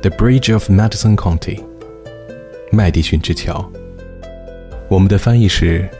[0.00, 1.60] The Bridge of Madison County，
[2.70, 3.68] 麦迪逊之桥。
[4.88, 5.90] 我们的翻译是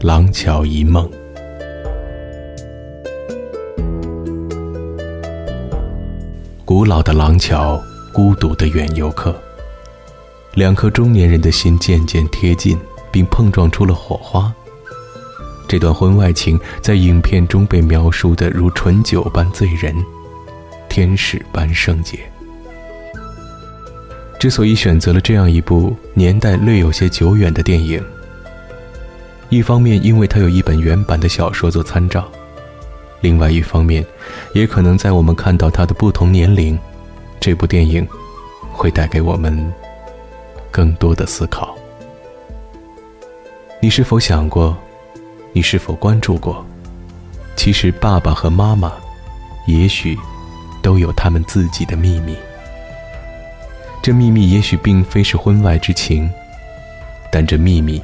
[0.06, 1.10] 《廊桥遗梦》。
[6.66, 7.82] 古老的廊桥，
[8.12, 9.34] 孤独的远游客。
[10.52, 12.78] 两颗中年人的心渐渐贴近，
[13.10, 14.54] 并碰撞出了火花。
[15.66, 19.96] 这段婚外情在影片中被描述的如醇酒般醉人，
[20.90, 22.18] 天使般圣洁。
[24.44, 28.04] 之所以选择了这样一部年代略有些久远的电影，
[29.48, 32.30] 一方面因为它有一本原版的小说做参照，
[33.22, 34.04] 另外一方面，
[34.52, 36.78] 也可能在我们看到它的不同年龄，
[37.40, 38.06] 这部电影
[38.70, 39.72] 会带给我们
[40.70, 41.74] 更多的思考。
[43.80, 44.76] 你是否想过，
[45.54, 46.62] 你是否关注过，
[47.56, 48.92] 其实爸爸和妈妈，
[49.66, 50.14] 也许
[50.82, 52.36] 都有他们自己的秘密。
[54.04, 56.30] 这秘密也许并非是婚外之情，
[57.32, 58.02] 但这秘密，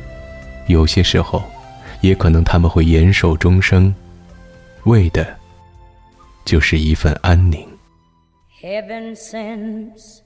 [0.66, 1.42] 有些时候，
[2.00, 3.94] 也可能他们会严守终生，
[4.84, 5.36] 为的，
[6.42, 7.68] 就是一份安宁。
[8.62, 10.20] Heaven sends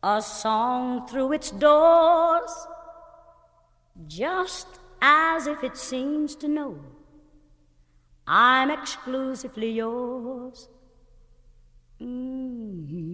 [0.00, 2.52] a song through its doors,
[4.06, 4.66] just
[5.00, 6.74] as if it seems to know
[8.26, 10.68] I'm exclusively yours.
[11.98, 13.13] Mm-hmm.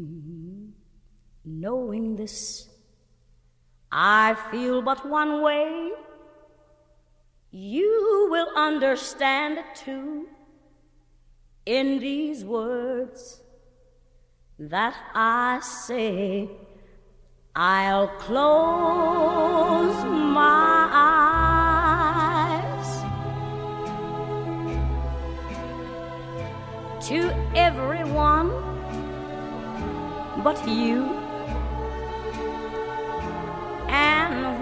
[1.53, 2.69] Knowing this,
[3.91, 5.91] I feel but one way.
[7.51, 10.29] You will understand it too
[11.67, 13.41] in these words
[14.61, 16.49] that I say.
[17.57, 20.89] I'll close my
[22.63, 23.01] eyes
[27.09, 28.51] to everyone
[30.45, 31.20] but you.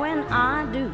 [0.09, 0.87] When I do.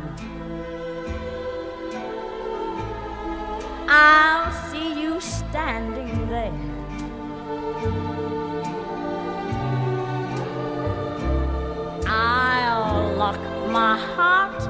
[3.87, 6.61] I'll see you standing there.
[12.07, 14.64] I'll lock my heart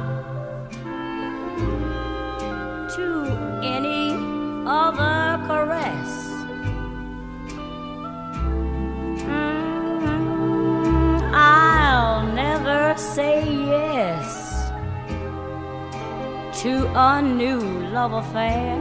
[16.63, 17.59] to a new
[17.89, 18.75] love affair.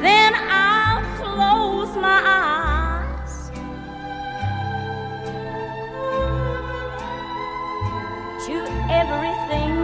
[0.00, 3.50] Then I'll close my eyes
[8.46, 8.56] to
[9.00, 9.74] everything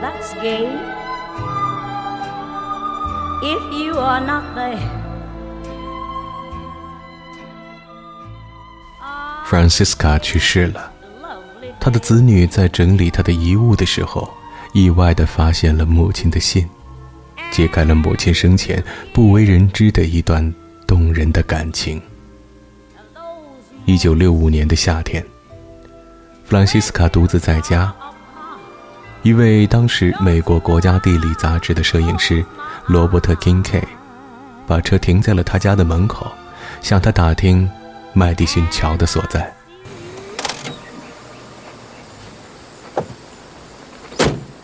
[0.00, 0.68] that's gay.
[3.42, 5.04] If you are not there.
[9.46, 10.90] Francisca 去世了。
[11.79, 14.29] 他的子女在整理他的遗物的时候，
[14.73, 16.67] 意外地发现了母亲的信，
[17.51, 20.53] 揭开了母亲生前不为人知的一段
[20.85, 22.01] 动人的感情。
[23.85, 25.25] 一九六五年的夏天，
[26.45, 27.91] 弗朗西斯卡独自在家，
[29.23, 32.45] 一位当时美国国家地理杂志的摄影师
[32.85, 33.81] 罗伯特金 K，
[34.67, 36.31] 把车停在了他家的门口，
[36.81, 37.67] 向他打听
[38.13, 39.51] 麦迪逊桥的所在。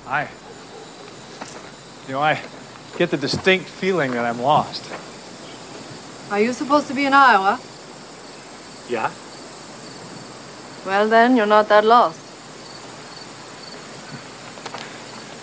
[0.08, 0.30] I,
[2.08, 2.40] you know, I
[2.98, 4.92] get the distinct feeling that I'm lost.
[6.32, 7.60] Are you supposed to be in Iowa?
[8.88, 9.12] Yeah.
[10.86, 12.20] Well, then, you're not that lost.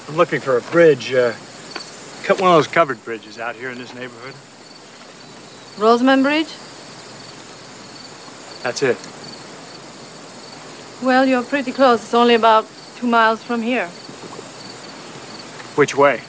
[0.08, 1.12] I'm looking for a bridge.
[1.12, 1.32] Uh,
[2.22, 4.34] cut one of those covered bridges out here in this neighborhood.
[5.76, 6.48] Roseman Bridge?
[8.62, 8.98] That's it.
[11.04, 12.02] Well, you're pretty close.
[12.04, 13.88] It's only about two miles from here.
[15.74, 16.20] Which way?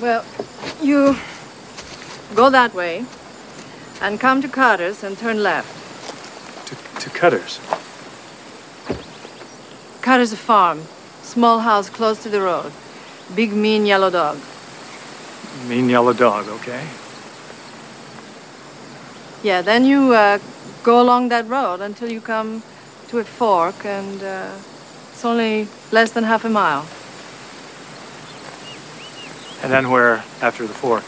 [0.00, 0.24] Well,
[0.82, 1.16] you
[2.34, 3.04] go that way
[4.00, 5.68] and come to Carter's and turn left.
[6.66, 7.60] To, to Cutter's?
[10.00, 10.82] Carter's a farm.
[11.22, 12.72] Small house close to the road.
[13.34, 14.38] Big, mean yellow dog.
[15.68, 16.84] Mean yellow dog, okay.
[19.42, 20.38] Yeah, then you uh,
[20.82, 22.62] go along that road until you come
[23.08, 24.50] to a fork, and uh,
[25.22, 26.84] it's only less than half a mile.
[29.62, 31.04] And then where after the fork?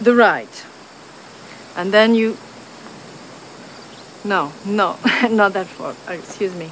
[0.00, 0.64] The right.
[1.76, 2.36] And then you.
[4.24, 4.96] No, no,
[5.28, 5.96] not that fork.
[6.08, 6.70] Uh, excuse me.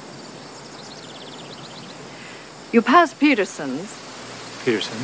[2.71, 3.91] You pass Peterson's.
[4.63, 4.97] Peterson.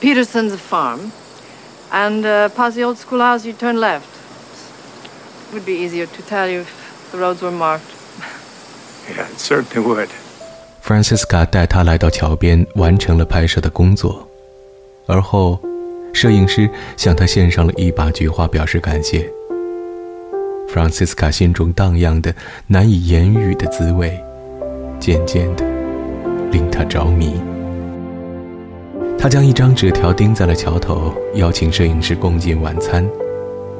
[0.00, 1.10] Peterson's farm.
[1.90, 4.08] And uh, past the old schoolhouse, you turn left.
[5.48, 7.80] It would be easier to tell you if the roads were marked.
[9.08, 10.08] Yeah, it certainly would.
[10.82, 14.26] Francisca 带他来到桥边，完成了拍摄的工作。
[15.06, 15.60] 而后，
[16.12, 19.30] 摄影师向他献上了一把菊花，表示感谢。
[20.72, 22.34] Francisca 心中荡漾的
[22.66, 24.18] 难以言喻的滋味，
[25.00, 25.64] 渐渐的
[26.50, 27.40] 令他着迷。
[29.18, 33.04] 他将一张纸条钉在了桥头，邀请摄影师共进晚餐。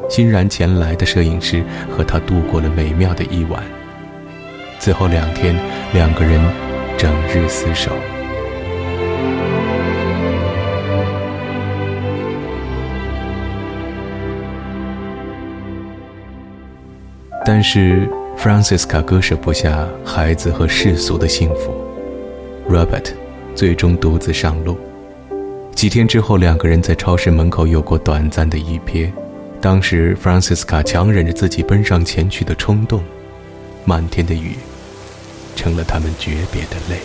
[0.08, 3.62] 欣然前来的摄影师和他度过了美妙的一晚。
[4.78, 5.54] 此后两天，
[5.92, 6.40] 两个人
[6.96, 7.92] 整日厮守。
[17.44, 21.74] 但是，Francisca 割舍不下孩子和世俗的幸福
[22.68, 23.12] ，Robert
[23.54, 24.76] 最终独自上路。
[25.74, 29.10] 几天之后，两个人在超市门口有过短暂的一瞥。
[29.60, 33.02] 当时，Francisca 强忍着自己奔上前去的冲动，
[33.84, 34.54] 漫天的雨
[35.56, 37.00] 成了他们诀别的泪。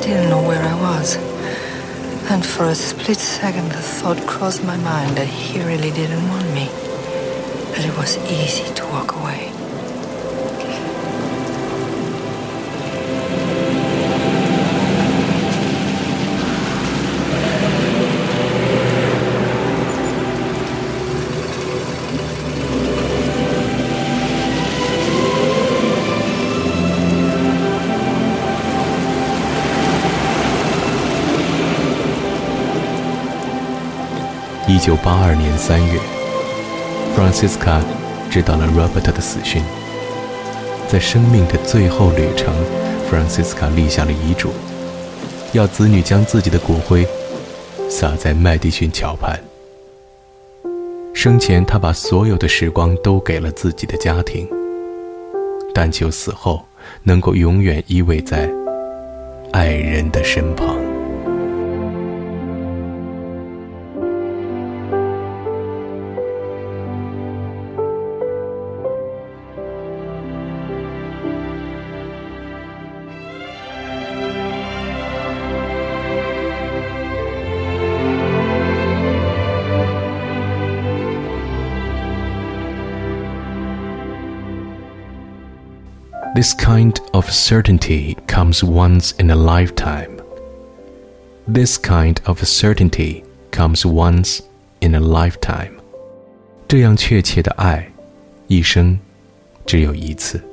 [0.00, 1.16] Didn't know where I was.
[2.30, 6.46] And for a split second, the thought crossed my mind that he really didn't want
[6.54, 6.66] me.
[7.74, 9.59] That it was easy to walk away.
[34.80, 36.00] 一九八二年三月
[37.14, 37.82] ，Francisca
[38.30, 39.62] 知道了 Robert 的死讯。
[40.88, 42.50] 在生命的最后旅程
[43.12, 44.48] ，Francisca 立下了遗嘱，
[45.52, 47.06] 要子女将自己的骨灰
[47.90, 49.38] 撒在麦迪逊桥畔。
[51.12, 54.48] 生前，他把所有的时光都给了自己的家庭，
[55.74, 56.64] 但求死后
[57.02, 58.50] 能够永远依偎在
[59.52, 60.79] 爱人的身旁。
[86.39, 90.17] This kind of certainty comes once in a lifetime.
[91.47, 94.41] This kind of certainty comes once
[94.81, 95.71] in a lifetime.
[96.67, 97.89] 这样确切的爱，
[98.47, 98.99] 一生
[99.65, 100.43] 只有一次。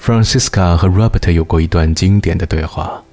[0.00, 3.04] Francisca 和 Robert 有过一段经典的对话。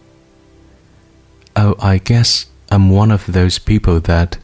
[1.53, 4.39] Oh, I guess I'm one of those people that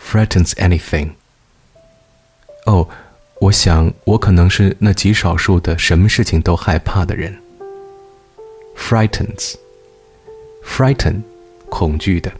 [0.00, 1.12] threatens anything.
[2.64, 2.88] 哦。
[3.40, 7.36] 我想，我可能是那极少数的什么事情都害怕的人。
[8.76, 11.22] Frightens，frighten，
[11.68, 12.30] 恐惧的。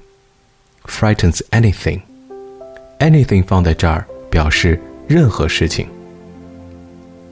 [0.84, 5.88] Frightens anything，anything 放在这儿表示任何事情，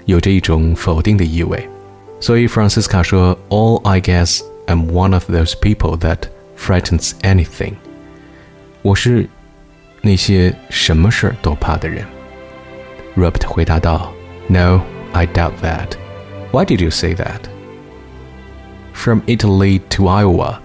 [0.04, 1.68] 有着一种否定的意味。
[2.20, 6.18] 所以 Francisca 说：“All I guess I'm one of those people that
[6.58, 7.74] frightens anything。”
[8.82, 9.28] 我是
[10.00, 12.04] 那些什么事儿都怕的人。
[13.16, 14.82] Robert 回答道：“No,
[15.12, 15.96] I doubt that.
[16.52, 17.48] Why did you say that?”
[18.92, 20.60] From Italy to Iowa,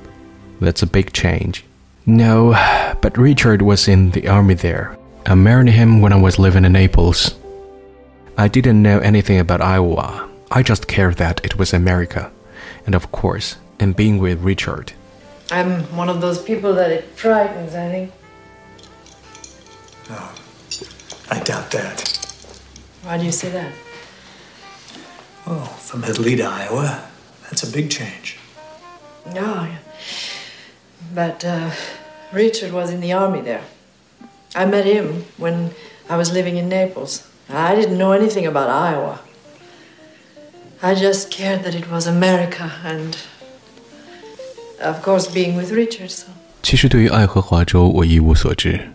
[0.59, 1.63] that's a big change.
[2.05, 2.53] No,
[3.01, 4.97] but Richard was in the army there.
[5.25, 7.35] I married him when I was living in Naples.
[8.37, 10.29] I didn't know anything about Iowa.
[10.51, 12.29] I just cared that it was America.
[12.85, 14.93] And of course, in being with Richard.
[15.51, 18.11] I'm one of those people that it frightens, I think.
[20.09, 20.29] No,
[21.31, 22.18] I doubt that.
[23.03, 23.71] Why do you say that?
[25.45, 27.03] Well, from Italy to Iowa,
[27.43, 28.37] that's a big change.
[29.33, 29.67] No,
[31.13, 31.71] but uh,
[32.31, 33.63] Richard was in the army there.
[34.55, 35.71] I met him when
[36.09, 37.23] I was living in Naples.
[37.49, 39.19] I didn't know anything about Iowa.
[40.81, 43.17] I just cared that it was America and,
[44.79, 46.09] of course, being with Richard.
[46.09, 46.27] So.
[46.63, 48.93] 其实对于爱荷华州，我一无所知。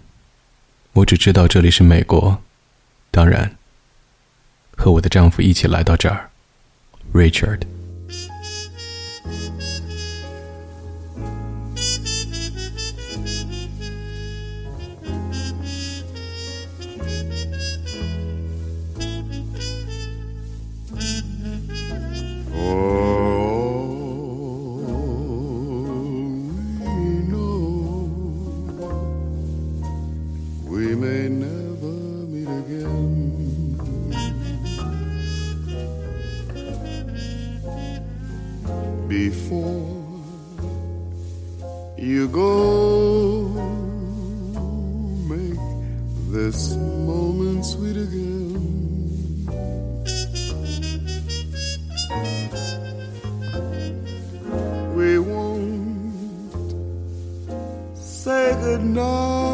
[0.92, 2.42] 我只知道这里是美国，
[3.12, 3.56] 当然，
[4.75, 6.29] 和我的丈夫一起来到这儿
[7.13, 7.74] ，Richard。
[58.61, 59.44] good night.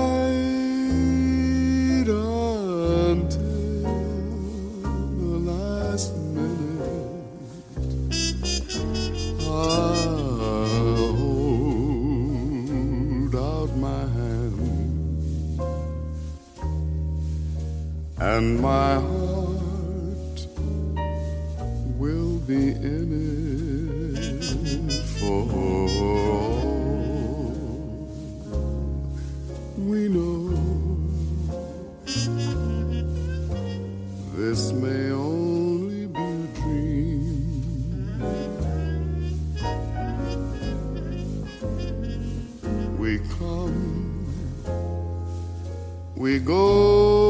[46.22, 47.21] We go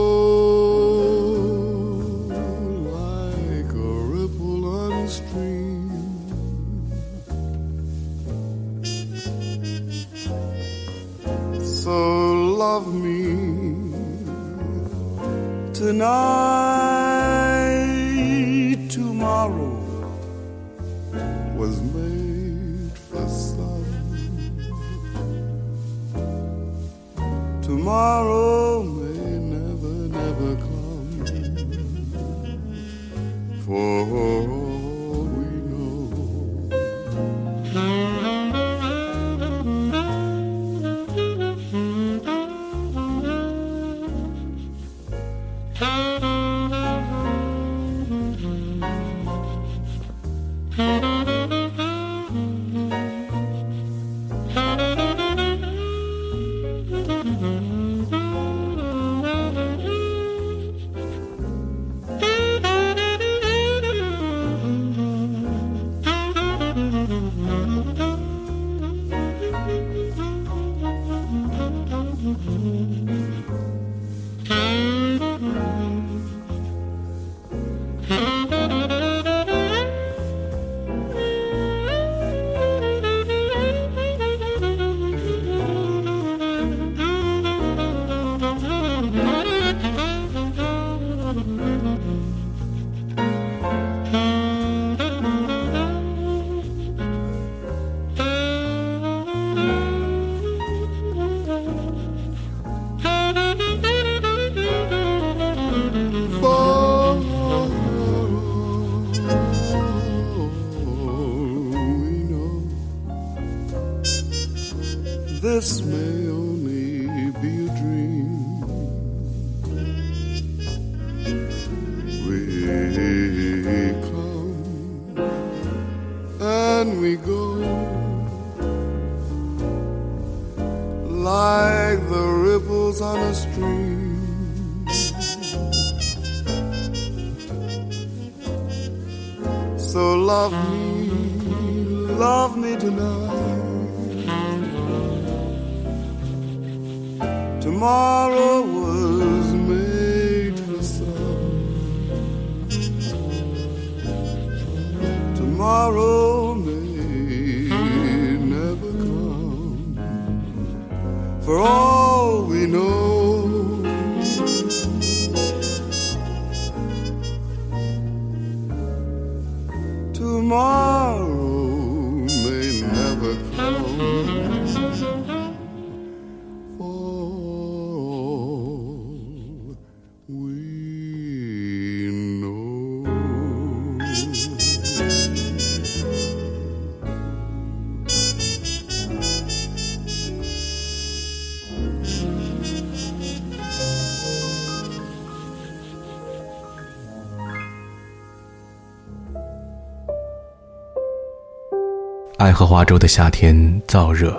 [202.41, 203.55] 爱荷华州的夏天
[203.87, 204.35] 燥热，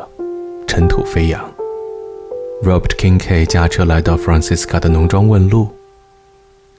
[0.67, 1.41] 尘土飞扬。
[2.65, 5.69] Robert Kincaid 驾车来到 Francisca 的农庄问路。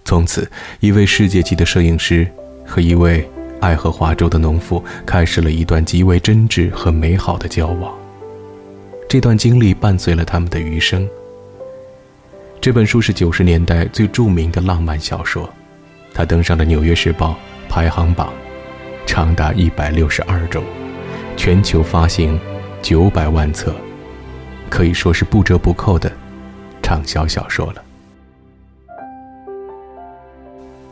[0.03, 0.51] 从此，
[0.81, 2.27] 一位世界级的摄影师
[2.65, 3.25] 和一位
[3.61, 7.97] 爱荷华州的农妇开始了一段极为真挚和美好的交往。
[9.07, 11.07] 这段经历伴随了他们的余生。
[12.59, 15.49] 这本书是九十年代最著名的浪漫小说，
[16.13, 17.37] 它登上了《纽约时报》
[17.71, 18.27] 排行榜，
[19.05, 20.61] 长达一百六十二周。
[21.35, 22.39] 全球发行
[22.81, 23.75] 九百万册，
[24.69, 26.11] 可以说是不折不扣的
[26.81, 27.83] 畅销小说了。《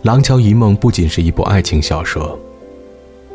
[0.03, 2.37] 廊桥遗梦》不仅是一部爱情小说，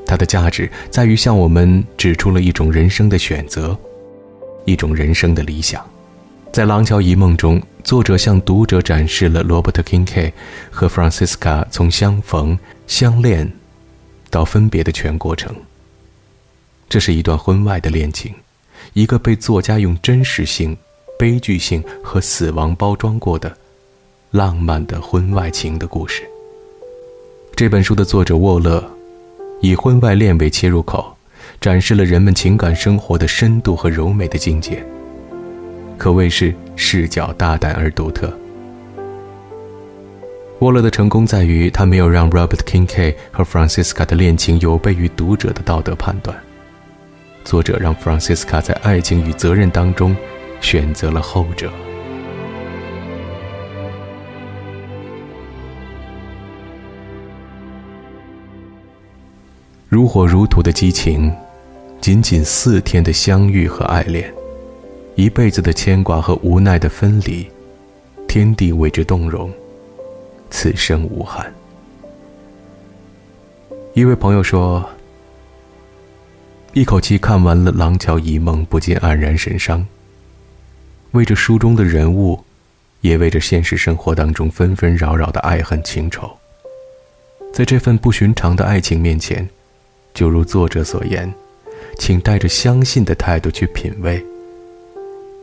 [0.05, 3.77] 它的价值在于向我们指出了一种人生的选择，
[4.65, 5.83] 一种人生的理想。
[6.53, 10.33] 在《廊桥遗梦》中，作者向读者展示了罗伯特· Kincaid
[10.71, 13.51] 和 Francisca 从相逢、相恋
[14.29, 15.55] 到分别的全过程。
[16.89, 18.33] 这是一段婚外的恋情，
[18.93, 20.77] 一个被作家用真实性、
[21.19, 23.55] 悲剧性和死亡包装过的
[24.31, 26.23] 浪漫的婚外情的故事。
[27.55, 28.85] 这本书的作者沃勒
[29.61, 31.17] 以婚外恋为切入口，
[31.61, 34.85] 展示了人们情感生活的深度和柔美的境界，
[35.99, 38.33] 可谓是视角大胆而独特。
[40.61, 46.35] 沃勒的成功在于他没有让 Robert Kincaid 和 Francisca 的恋情有悖于读者的道德判断。
[47.47, 50.17] 作者让 Francisca 在爱情与责任当中
[50.61, 51.71] 选择了后者。
[59.89, 61.33] 如火如荼的激情，
[62.01, 64.29] 仅仅四天的相遇和爱恋，
[65.15, 67.49] 一辈子的牵挂和无奈的分离，
[68.27, 69.49] 天地为之动容，
[70.51, 71.55] 此生无憾。
[73.95, 74.85] 一位朋友说。
[76.77, 79.87] 一口气看完了《廊桥遗梦》，不禁黯然神伤。
[81.13, 82.45] 为着书中的人物，
[83.01, 86.31] 也为着现实生活当中纷纷扰扰的爱恨情仇，
[87.51, 89.49] 在这份不寻常的爱情面前，
[90.13, 91.33] 就如作者所言，
[91.99, 94.23] 请带着相信的态度去品味、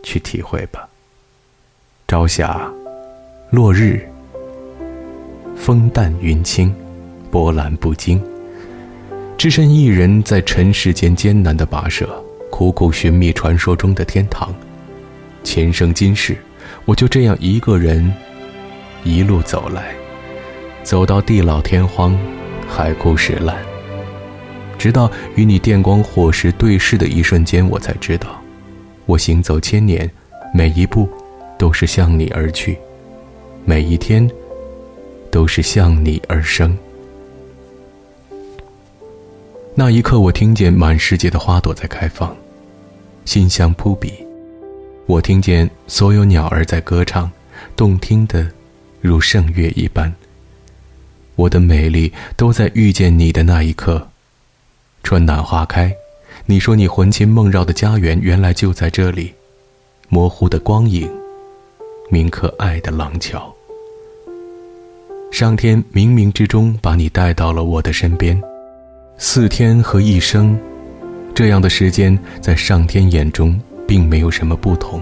[0.04, 0.88] 去体会吧。
[2.08, 2.72] 朝霞、
[3.50, 4.08] 落日、
[5.56, 6.72] 风淡云轻、
[7.32, 8.24] 波澜不惊。
[9.38, 12.08] 只身一人在尘世间艰难的跋涉，
[12.50, 14.54] 苦苦寻觅传说中的天堂。
[15.44, 16.38] 前生今世，
[16.86, 18.14] 我就这样一个人，
[19.04, 19.94] 一路走来，
[20.82, 22.18] 走到地老天荒，
[22.68, 23.58] 海枯石烂。
[24.78, 28.42] 直到与你电光火石对视的一瞬间，我才知道，
[29.06, 30.10] 我行走千年，
[30.54, 31.10] 每一步
[31.58, 32.78] 都是向你而去，
[33.66, 34.30] 每一天
[35.30, 36.78] 都是向你而生。
[39.76, 42.36] 那一刻，我听见满世界的花朵在开放，
[43.26, 44.12] 馨香扑鼻；
[45.08, 47.30] 我听见所有鸟儿在歌唱，
[47.76, 48.48] 动听的
[49.02, 50.14] 如圣乐一般。
[51.36, 54.08] 我的美丽都在遇见你的那一刻。
[55.02, 55.92] 春暖花开，
[56.46, 59.34] 你说你魂牵梦绕的家园原来就在这里，
[60.08, 61.10] 模糊的光影，
[62.12, 63.52] 铭刻爱的廊桥。
[65.32, 68.40] 上天冥冥之中把你带到了我的身边。
[69.18, 70.60] 四天和一生，
[71.34, 75.02] 这样的时间在上天眼中并没有什么不同。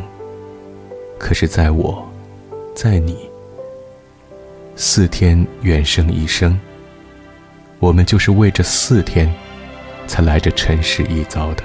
[1.17, 2.07] 可是，在我，
[2.75, 3.17] 在你，
[4.75, 6.59] 四天远胜一生。
[7.79, 9.31] 我们就是为这四天，
[10.07, 11.63] 才来这尘世一遭的。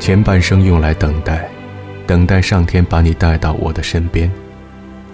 [0.00, 1.48] 前半生用来等待，
[2.06, 4.28] 等待上天把你带到我的身边；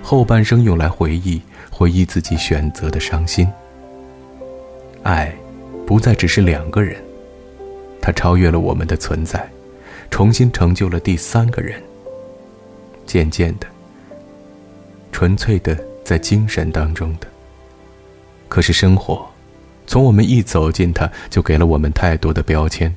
[0.02, 3.46] 后半生用来回忆，回忆自己选择的伤心。
[5.02, 5.34] 爱。
[5.90, 7.02] 不再只是两个人，
[8.00, 9.50] 它超越了我们的存在，
[10.08, 11.82] 重新成就了第三个人。
[13.06, 13.66] 渐渐的，
[15.10, 17.26] 纯粹的在精神当中的。
[18.48, 19.28] 可是生活，
[19.84, 22.94] 从我们一走进它，就给了我们太多的标签，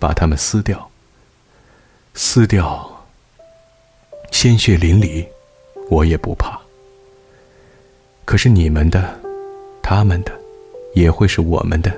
[0.00, 0.90] 把它们撕掉。
[2.14, 3.06] 撕掉，
[4.32, 5.24] 鲜血淋漓，
[5.88, 6.58] 我也不怕。
[8.24, 9.16] 可是你们的，
[9.80, 10.32] 他们的，
[10.94, 11.96] 也会是我们的。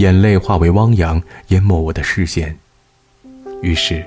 [0.00, 2.56] 眼泪化为汪洋，淹没我的视线。
[3.60, 4.02] 于是。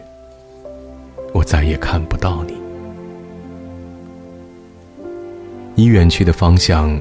[1.33, 2.53] 我再也看不到你，
[5.73, 6.99] 你远去的方向，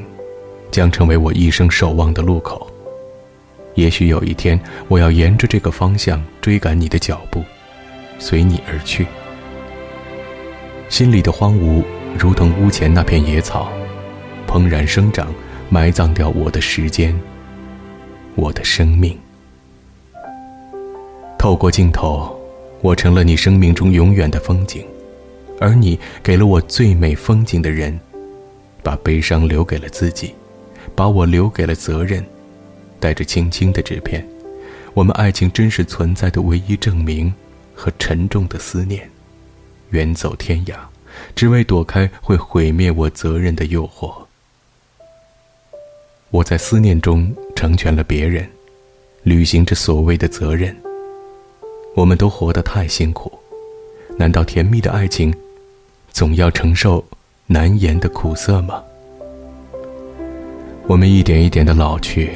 [0.71, 2.67] 将成为我一生守望的路口。
[3.75, 7.43] 也许有一天，我要沿着这个方向追赶你的脚步，
[8.19, 9.07] 随你而去。
[10.89, 11.83] 心里的荒芜，
[12.19, 13.71] 如同屋前那片野草，
[14.47, 15.29] 怦然生长，
[15.69, 17.15] 埋葬掉我的时间，
[18.35, 19.19] 我的生命。
[21.39, 22.39] 透过镜头。
[22.83, 24.85] 我成了你生命中永远的风景，
[25.61, 27.97] 而你给了我最美风景的人，
[28.83, 30.35] 把悲伤留给了自己，
[30.93, 32.27] 把我留给了责任，
[32.99, 34.27] 带着轻轻的纸片，
[34.95, 37.33] 我们爱情真实存在的唯一证明
[37.73, 39.09] 和沉重的思念，
[39.91, 40.75] 远走天涯，
[41.37, 44.13] 只为躲开会毁灭我责任的诱惑。
[46.33, 48.49] 我在思念中成全了别人，
[49.23, 50.75] 履行着所谓的责任。
[51.95, 53.31] 我们都活得太辛苦，
[54.17, 55.31] 难道甜蜜的爱情
[56.11, 57.05] 总要承受
[57.47, 58.83] 难言的苦涩吗？
[60.87, 62.31] 我们一点一点的老去，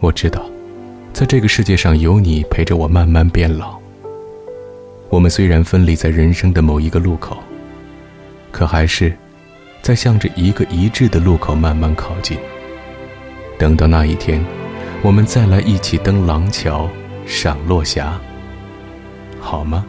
[0.00, 0.44] 我知道，
[1.14, 3.78] 在这个世界上有你陪着我慢慢变老。
[5.08, 7.38] 我们虽然分离在人生的某一个路口，
[8.52, 9.10] 可还是
[9.80, 12.36] 在向着一个一致的路口慢慢靠近。
[13.60, 14.42] 等到那一天，
[15.02, 16.88] 我们再来一起登廊桥，
[17.26, 18.18] 赏落霞。
[19.38, 19.84] 好吗？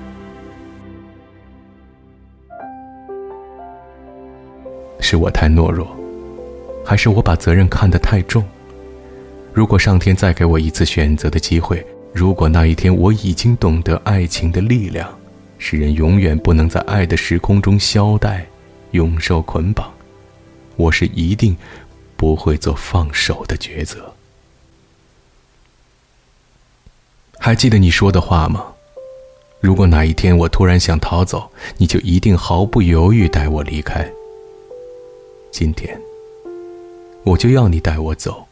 [4.99, 5.87] 是我太懦弱，
[6.83, 8.43] 还是我把责任看得太重？
[9.53, 11.81] 如果上天再给我一次选择的机会，
[12.11, 15.07] 如果那一天我已经懂得爱情的力量，
[15.57, 18.41] 使人永远不能在爱的时空中消怠，
[18.91, 19.89] 永受捆绑，
[20.75, 21.55] 我是一定
[22.21, 24.13] 不会做放手的抉择。
[27.39, 28.63] 还记得你说的话吗？
[29.59, 34.07] 如果哪一天我突然想逃走，你就一定毫不犹豫带我离开。
[35.49, 35.99] 今天，
[37.23, 38.45] 我就要你带我走，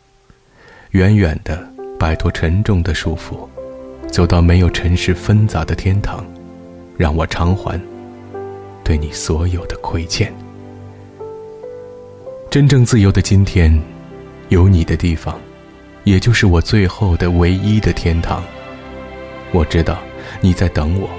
[0.89, 3.47] 远远的摆脱沉重的束缚，
[4.11, 6.25] 走到没有尘世纷杂的天堂，
[6.97, 7.79] 让我偿还
[8.83, 10.33] 对你所有的亏欠。
[12.49, 13.79] 真正自由的今天，
[14.47, 15.39] 有你的地方，
[16.03, 18.43] 也就是我最后的唯一的天堂。
[19.51, 19.99] 我知道。
[20.41, 21.09] 你在等我，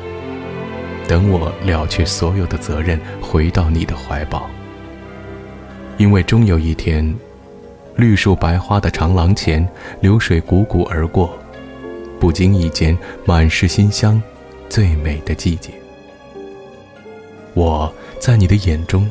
[1.08, 4.48] 等我了却所有的责任，回到你的怀抱。
[5.98, 7.14] 因为终有一天，
[7.96, 9.68] 绿树白花的长廊前，
[10.00, 11.36] 流水汩汩而过，
[12.20, 14.22] 不经意间，满是馨香，
[14.68, 15.70] 最美的季节。
[17.54, 19.10] 我在你的眼中